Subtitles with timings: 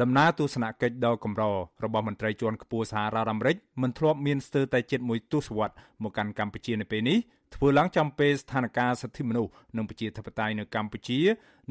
[0.00, 1.42] ដំណើរទស្សនកិច្ចដ៏កម្រ
[1.84, 7.18] របស់មន្ត្រីជាន់ខ្ពស់សហរដ្ឋអាមេរិកមិនធ្លាប់មានស្ទើរតែជិតមួយទសវត្សរ៍មកកាន់កម្ពុជានៅពេលនេះ
[7.54, 11.20] ធ្វើឡើងចំពេលស្ថានភាពសិទ្ធិមនុស្សនិងប្រជាធិបតេយ្យនៅកម្ពុជា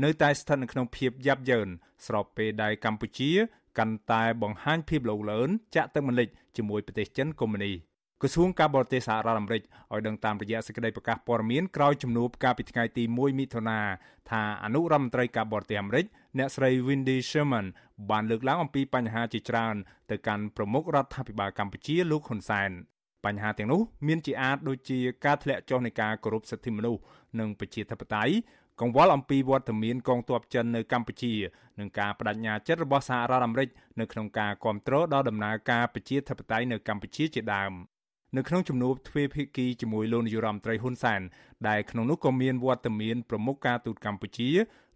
[0.03, 1.67] នៅតែស្ថិតនៅក្នុងភាពយ៉ាប់យ៉ឺន
[2.05, 3.31] ស្របពេលដែលកម្ពុជា
[3.77, 6.27] កាន់តែបង្ហាញភាពលោលឿនចាក់ទឹកមិនលិច
[6.57, 7.91] ជាមួយប្រទេសចិនកុម្មុយនីស
[8.21, 13.79] ក្រសួងការបរទេសសហរដ្ឋអាមេរិកឲ្យដឹងតាមរយៈសេចក្តីប្រកាសព័ត៌មានក្រោយជំនួបកាលពីថ្ងៃទី1មិថុនា
[14.29, 16.05] ថាអនុរដ្ឋមន្ត្រីការបរទេសអាមេរិក
[16.37, 17.67] អ្នកស្រី Wendy Sherman
[18.09, 19.75] បានលើកឡើងអំពីបញ្ហាជាច្រើន
[20.11, 22.71] ទៅកាន់ប្រមុខរដ្ឋាភិបាលកម្ពុជាលោកហ៊ុនសែន
[23.25, 27.01] បញ្ហាទាំងនោះមានជាអាចដូចជាការធ្លាក់ចុះនៃការគោរពសិទ្ធិមនុស្ស
[27.39, 28.35] និងប្រជាធិបតេយ្យ
[28.81, 31.33] កង្វល់អំពីវត្តមានកងទ័ពចិននៅកម្ពុជា
[31.79, 37.73] និងការបដិញ្ញាចិត្តរបស់សហរដ្ឋអាមេរិកនៅក្នុងការគ្រប់គ្រងដល់ដំណើរការប្រជាធិបតេយ្យនៅកម្ពុជាជាដើម
[38.37, 41.21] នៅក្នុងជំនួបទ្វេភាគីជាមួយលោកនាយរដ្ឋមន្ត្រីហ៊ុនសែន
[41.67, 44.49] ដែលក្នុងនោះក៏មានវត្តមានប្រមុខការទូតកម្ពុជា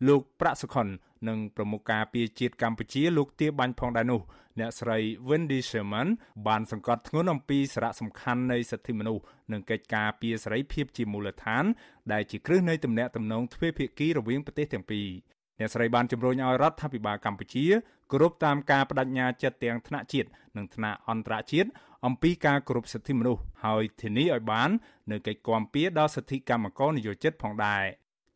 [0.07, 0.87] លោកប្រាក់សុខុន
[1.27, 4.21] និងប្រមុខការពារជាតិកម្ពុជាលោកទាបាញ់ផងដែរនោះ
[4.59, 4.97] អ្នកស្រី
[5.29, 6.07] Wendy Sherman
[6.47, 11.63] បានសង្កត់ធ្ងន់អំពីសារៈសំខាន់នៃសិទ្ធិមនុស្សនិងកិច្ចការពារសេរីភាពជាមូលដ្ឋាន
[12.11, 15.07] ដែលជាគ្រឹះនៃទំនាក់ទំនងទ្វេភាគីរវាងប្រទេសទាំងពីរ
[15.59, 17.65] អ្នកស្រីបានជំរុញឲ្យរដ្ឋាភិបាលកម្ពុជា
[18.11, 21.69] គោរពតាមការបដិញ្ញាចិត្តទាំងថ្នាក់ជាតិនិងថ្នាក់អន្តរជាតិ
[22.05, 24.69] អំពីការគោរពសិទ្ធិមនុស្សហើយធានាឲ្យបាន
[25.11, 27.83] នៅកិច្ចគាំពៀដល់សិទ្ធិកម្មករនិយោជិតផងដែរ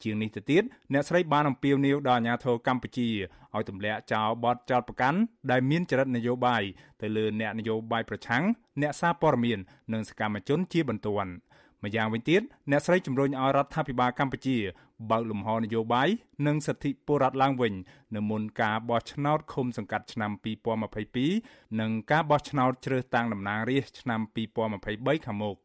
[0.04, 3.08] ជាងនេះទៅទៀតអ្នកស្រីបានអំពាវនាវដល់អាជ្ញាធរកម្ពុជា
[3.56, 5.20] ឲ្យទម្លាក់ចោលបទចោទប្រកាន់
[5.52, 6.64] ដែលមានចរិតនយោបាយ
[7.02, 8.44] ទៅលើអ្នកនយោបាយប្រឆាំង
[8.82, 9.60] អ្នកសារព័ត៌មាន
[9.94, 11.34] និងសកម្មជនជាបន្ទាន់
[11.84, 12.42] ម្យ៉ាងវិញទៀត
[12.72, 14.58] អ្នកស្រីជំរុញឲ្យរដ្ឋាភិបាលកម្ពុជា
[15.12, 16.10] បើកលំហនយោបាយ
[16.48, 17.74] និងសិទ្ធិពលរដ្ឋឡើងវិញ
[18.16, 20.32] នៅមុនការបោះឆ្នោតឃុំសង្កាត់ឆ្នាំ
[21.06, 24.20] 2022និងការបោះឆ្នោតជ្រើសតាំងតំណាងរាស្ត្រឆ្នាំ
[24.74, 25.58] 2023ខាងមុខ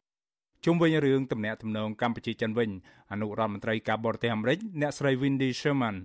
[0.65, 2.69] ជុំវិញរឿងទំនាក់ទំនងកម្ពុជាចិនវិញ
[3.11, 5.97] អនុរដ្ឋមន្ត្រីការបរទេសអាមេរិកអ្នកស្រី Wendy Sherman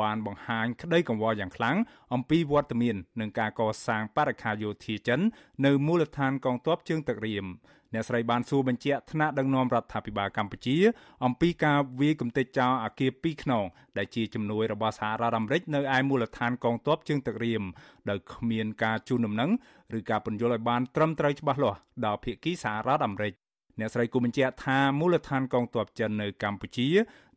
[0.00, 1.76] បានបង្ហាញក្តីកង្វល់យ៉ាងខ្លាំង
[2.14, 5.20] អំពីវត្តមាននឹងការកសាងបរិខាយោធាចិន
[5.66, 7.46] នៅមូលដ្ឋានកងទ័ពជើងទឹករៀម
[7.94, 10.76] អ្នកស្រីបានសួរបញ្ជាក់ថ្នាក់ដឹកនាំរដ្ឋាភិបាលកម្ពុជា
[11.24, 13.64] អំពីការវាយគំទេចចោលអាគារ2ខ្នង
[13.98, 17.62] ដែលជាជំនួយរបស់សហរដ្ឋអាមេរិកនៅឯមូលដ្ឋានកងទ័ពជើងទឹករៀម
[18.10, 19.50] ដោយគ្មានការជូនដំណឹង
[19.98, 23.45] ឬការពន្យល់ឲ្យបានត្រឹមត្រូវច្បាស់លាស់ដល់ភាគីសហរដ្ឋអាមេរិក
[23.78, 26.88] អ្នកស្រីគូបញ្ជាក់ថាមូលដ្ឋានកងទ័ពចិននៅកម្ពុជា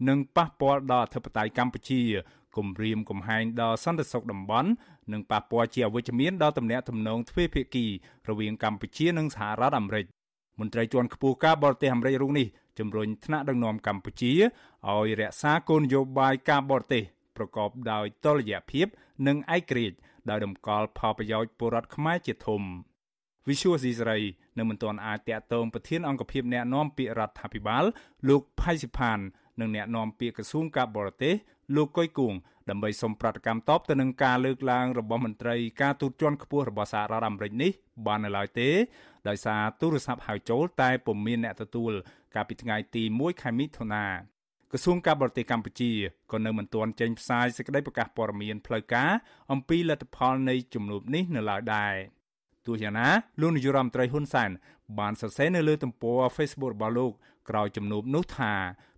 [0.09, 2.01] នឹងប៉ះពាល់ដល់អធិបតេយ្យកម្ពុជា
[2.57, 4.69] គំរាមកំហែងដល់សន្តិសុខតំបន់
[5.11, 7.85] និងប៉ះពាល់ជាអវិជ្ជមានដល់ទំនាក់ទំនងទ្វេភាគី
[8.29, 10.05] រវាងកម្ពុជានិងសហរដ្ឋអាមេរិក
[10.59, 12.47] មន្ត្រីជាន់ខ្ពស់ការបរទេសអាមេរិករូបនេះ
[12.79, 14.31] ជំរុញថ្នាក់ដឹកនាំកម្ពុជា
[14.87, 17.03] ឲ្យរក្សាគោលនយោបាយការបរទេស
[17.37, 18.87] ប្រកបដោយតុល្យភាព
[19.27, 19.97] និងឯករាជ្យ
[20.29, 22.61] ដោយតម្កល់ផលប្រយោជន៍ពលរដ្ឋខ្មែរជាធំ
[23.49, 24.25] Visual Society
[24.57, 27.83] នៅមិនទាន់អាចតាក់ទងប្រធានអង្គភិបអ្នកណែនាំពាក្យរដ្ឋាភិបាល
[28.29, 29.19] លោកផៃសិផាន
[29.59, 31.33] និងអ្នកណែនាំពាក្យក្រសួងការបរទេស
[31.75, 32.33] លោកកុយគួង
[32.69, 37.71] ដើម្បីសុំប្រតិកម្មតបទៅនឹងការលើកឡើងរបស់មន្ត្រីការទូតជាន់ខ្ពស់របស់សហរដ្ឋអាមេរិកនេះ
[38.05, 38.69] បាននៅឡើយទេ
[39.29, 41.91] ដោយសារទូរស័ព្ទហៅចូលតែពុំមានអ្នកទទួល
[42.35, 44.05] កាលពីថ្ងៃទី1ខែមិថុនា
[44.71, 45.91] ក្រសួងការបរទេសកម្ពុជា
[46.31, 49.11] ក៏នៅមិនទាន់ចេញផ្សាយសេចក្តីប្រកាសព័ត៌មានផ្លូវការ
[49.51, 51.95] អំពីលទ្ធផលនៃជំនួបនេះនៅឡើយដែរ
[52.67, 53.07] ទោះយ៉ាងណា
[53.41, 54.49] លោកនាយរដ្ឋមន្ត្រីហ៊ុនសែន
[54.99, 57.11] បានសរសេរនៅលើទំព័រ Facebook របស់លោក
[57.49, 58.53] ក្រោយជំនួបនោះថា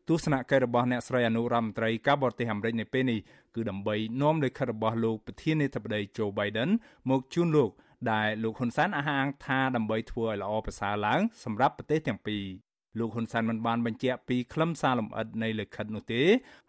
[0.09, 3.19] ទស្សនកិច្ចរបស់អ្នកស្រីអនុរដ្ឋមន្ត្រីការបរទេសអាមេរិកនៅពេលនេះ
[3.55, 6.69] គឺដើម្បីនាំលិខិតរបស់លោកប្រធានាធិបតី Joe Biden
[7.09, 7.71] មកជូនលោក
[8.11, 12.43] ដែលលោកហ៊ុនសែនអះអាងថាដើម្បីធ្វើឲ្យល្អប្រសើរឡើងសម្រាប់ប្រទេសទាំងពីរ
[12.99, 16.21] លោកហ៊ុនសែនមិនបានបញ្ជាក់ពីខ្លឹមសារលម្អិតនៃលិខិតនោះទេ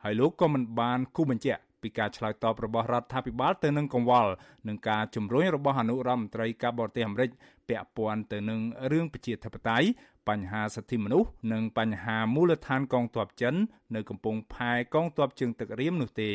[0.02, 4.30] ហើយលោកក៏មិនបានគូបញ្ជាក់ ពីការឆ្លើយតបរបស់រដ្ឋាភិបាលទៅនឹងកង្វល់
[4.68, 7.30] នឹងការជំរុញរបស់អនុរដ្ឋមន្ត្រីការបរទេសអាមេរិក
[7.68, 8.60] ពាក់ព័ន្ធទៅនឹង
[8.92, 9.86] រឿងប្រជាធិបតេយ្យ
[10.28, 13.54] បញ្ហាសិទ្ធិមនុស្សនិងបញ្ហាមូលដ្ឋានកងទ័ពចិន
[13.94, 16.32] នៅកំពង់ផែកងទ័ពជើងទឹករៀមនោះទេ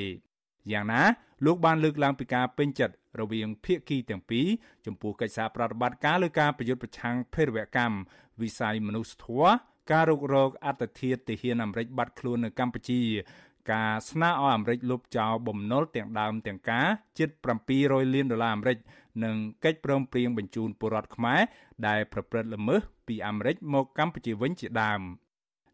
[0.72, 1.02] យ៉ាងណា
[1.46, 4.48] លោកបានលើកឡើងពីការពេញចិត្តរវាងភាគីទាំងពីរ
[4.86, 7.98] ចំពោះកិច្ចសហប្រតិបត្តិការលើការប្រយុទ្ធប្រឆាំងភេរវកម្ម
[8.42, 9.52] វិស័យមនុស្សធម៌
[9.92, 13.02] ការរុករកអត្តធិធទាហានអាមេរិកបាត់ខ្លួននៅកម្ពុជា
[13.72, 16.88] ការស្នើឲ្យអាមេរិកលុបចោលបំណុលទាំងដើមទាំងការ
[17.20, 17.30] ជិត
[17.72, 18.78] 700លានដុល្លារអាមេរិក
[19.24, 21.42] និងកិច្ចព្រមព្រៀងបញ្ជូនពលរដ្ឋខ្មែរ
[21.88, 25.02] ដែលប្រព្រឹត្តល្មើសពីអាមេរិកមកកម្ពុជាវិញជាដើម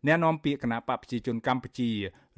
[0.07, 1.91] អ្នកនាំពាក្យគណៈបកប្រជាជនកម្ពុជា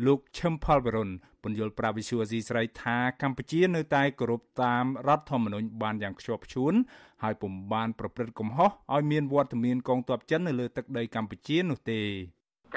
[0.06, 1.10] លោកឈឹមផលវរុន
[1.44, 6.74] ពន្យល់ប្រាវិសុយអស៊ីស្រីថាកម្ពុជានៅតែគោរពតាមរដ្ឋធម្មនុញ្ញបានយ៉ាងខ្ជាប់ខ្ជួន
[7.24, 12.02] ហើយពុំបានប្រព្រឹត្តកំហុសឲ្យមានវត្តមានកងទ័ពចិននៅលើទឹកដីកម្ពុជានោះទេ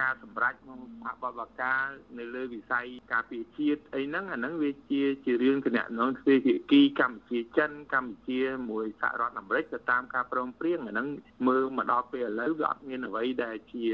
[0.01, 1.85] ការសម្រេចក្នុងអបបការ
[2.19, 8.41] នៅលើវិស័យការពារជាតិអីហ្នឹងអាហ្នឹងវាជាជារឿងគណៈនងទ្វេភាគីកម្ពុជាចិនកម្ពុជា
[8.71, 11.09] មួយសហរដ្ឋអាមេរិកទៅតាមការព្រមព្រៀងអាហ្នឹង
[11.49, 13.87] មើលមកដល់ពេលឥឡូវវាអត់មានអ្វីដែលជា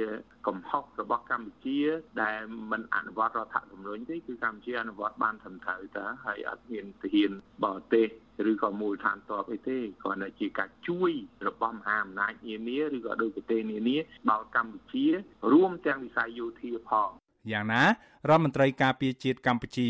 [0.46, 1.80] កំហុសរបស់កម្ពុជា
[2.22, 2.40] ដែល
[2.70, 7.30] មិនអនុវត្តរដ្ឋធម្មនុញ្ញទេគឺកម្ពុជាអនុវត្តបានត្រឹមត្រូវតើហើយអត់មានទាហាន
[7.64, 8.08] បរទេស
[8.50, 11.12] ឬក៏មូលដ្ឋានទ័ពអីទេគ្រាន់តែជាការជួយ
[11.48, 13.96] របស់មហាអំណាចនានាឬក៏ដោយប្រទេសនានា
[14.30, 15.06] ដល់កម្ពុជា
[15.52, 17.08] រួមទាំងវិស័យយោធាផង
[17.52, 17.88] យ៉ាងណារ
[18.34, 19.88] ដ្ឋមន្ត្រីការពារជាតិកម្ពុជា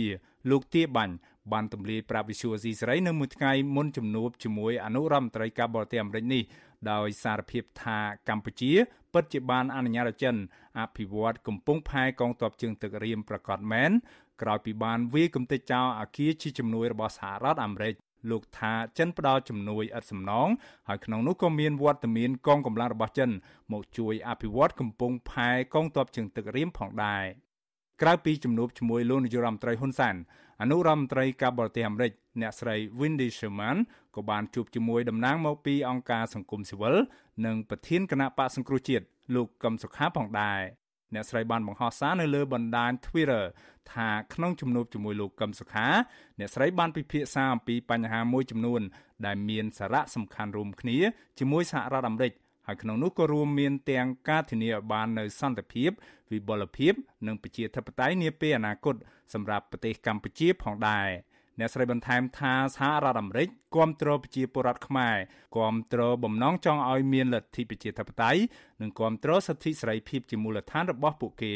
[0.51, 1.15] លោកទាបាញ់
[1.53, 6.43] បានទម្លាយប្រាប់វិសុវស៊ីសេរីនៅមួយថ្ងៃមុនជំនួបជាមួយអនុរដ្ឋមន្ត្រីការបរទេសអាមេរិកនេះ
[6.93, 7.99] ដោយសារភាពថា
[8.29, 8.73] កម្ពុជា
[9.13, 10.37] ពិតជាបានអនុញ្ញាតឲ្យចិន
[10.81, 13.91] អភិវឌ្ឍកំពង់ផែកងទ័ពជើងទឹករៀមប្រកាសមែន
[14.43, 17.95] ក្រោយពីបានវាយគំទេចចោលអាគារជាជំនួយរបស់សហរដ្ឋអាមេរិក
[18.31, 20.49] លោកថាចិនផ្ដល់ជំនួយឥតសំណង
[20.89, 23.31] ហើយក្នុងនោះក៏មានវត្តមានកងកម្លាំងរបស់ចិន
[23.73, 27.25] មកជួយអភិវឌ្ឍកំពង់ផែកងទ័ពជើងទឹករៀមផងដែរ
[28.03, 30.17] ក្រៅពីជំនួបជាមួយលោកនាយរដ្ឋមន្ត្រីហ៊ុនសែន
[30.61, 33.77] អនុរដ្ឋមន្ត្រីការបរទេសអាមេរិកអ្នកស្រី Wendy Sherman
[34.17, 36.97] ក៏បានជួបជាមួយតំណាងមកពីអង្គការសង្គមស៊ីវិល
[37.47, 39.05] និងប្រធានគណៈបកសង្គ្រោះជាតិ
[39.35, 40.61] លោកកឹមសុខាផងដែរ
[41.15, 43.45] អ្នកស្រីបានបង្ហោះសារនៅលើបណ្ដាញ Twitter
[43.93, 45.87] ថាក្នុងជំនួបជាមួយលោកកឹមសុខា
[46.39, 48.81] អ្នកស្រីបានពិភាក្សាអំពីបញ្ហាមួយចំនួន
[49.27, 50.99] ដែលមានសារៈសំខាន់រួមគ្នា
[51.39, 52.33] ជាមួយសហរដ្ឋអាមេរិក
[52.67, 55.91] ហើយក្នុងនោះក៏រួមមានទាំងការធានាឲ្យបាននូវសន្តិភាព
[56.33, 56.93] វិបលភាព
[57.27, 58.95] និងប្រជាធិបតេយ្យនាពេលអនាគត
[59.33, 61.09] សម្រាប់ប្រទេសកម្ពុជាផងដែរ
[61.59, 65.17] អ្នកស្រីបន្ថែមថាសហរដ្ឋអាមេរិកគាំទ្រប្រជាពលរដ្ឋខ្មែរ
[65.57, 68.41] គាំទ្របំណងចង់ឲ្យមានលទ្ធិប្រជាធិបតេយ្យ
[68.81, 71.55] និងគាំទ្រសិទ្ធិសេរីភាពជាមូលដ្ឋានរបស់ពួកគេ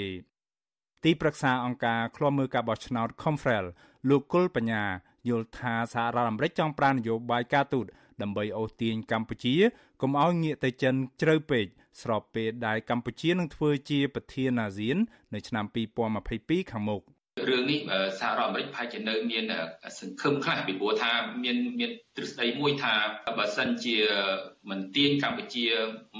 [1.04, 3.66] ទីប្រឹក្សាអង្គការឃ្លាំមើលការបោះឆ្នោត Confrel
[4.08, 4.84] លោកគុលបញ្ញា
[5.28, 7.86] យល់ថាសហរដ្ឋអាមេរិកចង់ប្រានយោបាយការទូត
[8.22, 9.54] ដើម្បីអូសទាញកម្ពុជា
[10.00, 11.66] កុំឲ្យងាកទៅចិនជ្រៅពេក
[12.02, 14.96] ស្របពេលដែលកម្ពុជានឹងធ្វើជាប្រធានអាស៊ាន
[15.34, 15.64] នៅឆ្នាំ
[16.18, 17.02] 2022ខាងមុខ
[17.48, 17.80] រឿងនេះ
[18.20, 19.44] សហរដ្ឋអាមេរិកប្រហែលជានៅមាន
[20.00, 21.12] សង្ឃឹមខ្លះពីព្រោះថា
[21.44, 22.94] មានមានទ្រឹស្ដីមួយថា
[23.38, 23.96] បើសិនជា
[24.70, 25.66] មិនទាញកម្ពុជា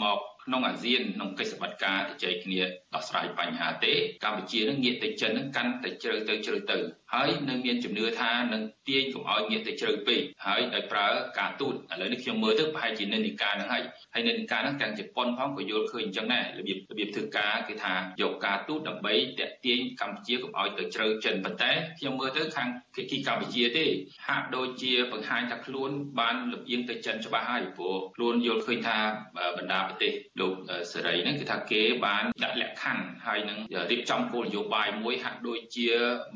[0.02, 2.60] មកក្នុងអាស៊ានក្នុងកិច្ចសម្បត្តិការជជែកគ្នា
[2.94, 3.92] ដោះស្រាយបញ្ហាទេ
[4.24, 6.78] កម្ពុជានឹងងាកទៅចិននឹងកាន់តែជ្រៅទៅជ្រៅទៅ
[7.14, 11.08] ហើយនៅមានជំនឿថានឹងទាញកុំឲ្យងាកទៅជ្រៅពេកហើយដោយប្រើ
[11.38, 13.82] ការទូតឥឡូវនេះខ្ញុំមើលទៅប្រហែលជានិន្នាការនឹងហើយ
[14.14, 23.86] ហើយនិន្នាការហ្នឹងទាំងជប៉ុនផងក៏យល់ឃើញអញ្ចឹងដែររបៀបរបៀបធ្វើការគឺថាយកការទូតដើម្បីតាក់ទាញកម្ពុជាកុំឲ្យទៅជ្រៅចិនប៉ុន្តែខ្ញុំមើលទៅខាងភាគីកម្ពុជាទេ
[24.28, 25.90] ហាក់ដូចជាបង្ហាញថាខ្លួន
[26.20, 28.98] បានលំអៀងទៅចិនច្បាស់ហើយព្រោះខ្លួនយល់ឃើញថា
[29.58, 30.52] បណ្ដាប្រទេសលោក
[30.92, 33.58] សេរីហ្នឹងគឺថាគេបានដាក់លក្ខខណ្ឌហើយនឹង
[33.90, 35.88] រៀបចំគោលនយោបាយមួយហាក់ដូចជា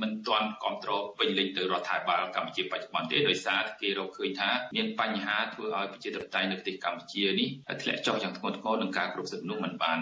[0.02, 7.48] មិនទាន់គ្រប់គ្រងពេញលេញទៅរដ្ឋាភិបាលកម្ពុជាបច្ចុប្បន្នទេដោយសារគេរកឃើញថាមានបញ្ហាធ្វើឲ្យប្រជាធិបតេយ្យនៅប្រទេសកម្ពុជានេះ
[7.82, 9.98] ធ្លាក់ចុះយ៉ាងធ្ងន់ធ្ងរនឹងការគ្រប់សិទ្ធិមនុស្សមិនបាន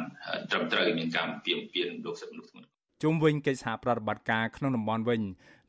[0.50, 2.66] ត្រឹមត្រូវមានការពៀនពៀនលោកសិទ្ធិមនុស្សធ្ងន់
[3.02, 5.22] ជុំវិញកិច្ចសហប្រតិបត្តិការក្នុងតំបន់វិញ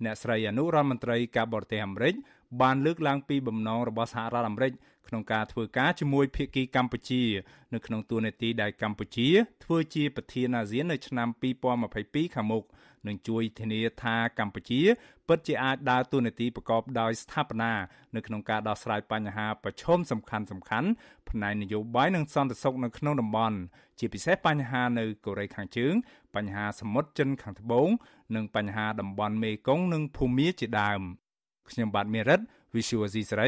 [0.06, 2.16] អ្នកស្រីអនុរដ្ឋមន្ត្រីការបរទេសអាមេរិក
[2.62, 4.74] បានលើកឡើងពីបំណងរបស់សហរដ្ឋអាមេរិក
[5.08, 7.24] ក្នុងការធ្វើការជាមួយភាគីកម្ពុជា
[7.74, 9.28] នៅក្នុងទួនាទីដែលកម្ពុជា
[9.64, 11.28] ធ្វើជាប្រធានអាស៊ាននៅឆ្នាំ
[11.82, 12.64] 2022ខាងមុខ
[13.08, 14.82] និងជួយធានាថាកម្ពុជា
[15.28, 17.74] ពិតជាអាចដើរតួនាទីប្រកបដោយស្ថាបនា
[18.16, 20.90] នៅក្នុងការដោះស្រាយបញ្ហាប្រឈមសំខាន់សំខាន់
[21.30, 23.58] ផ្នែកនយោបាយនិងសន្តិសុខនៅក្នុងតំបន់
[24.00, 25.94] ជាពិសេសបញ្ហានៅកូរ៉េខាងជើង
[26.36, 27.90] បញ្ហាសមុទ្រចិនខាងត្បូង
[28.36, 31.02] និងបញ្ហាតំបន់មេគង្គនិងភូមាជាដើម
[31.70, 32.40] ខ្ញុំបាទមេរិត
[32.76, 33.48] Visual C ស្រី